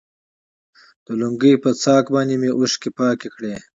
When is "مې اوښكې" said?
2.41-2.89